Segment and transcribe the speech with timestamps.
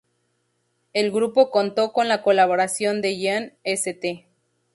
[0.93, 4.25] El grupo contó con la colaboración de Jan St.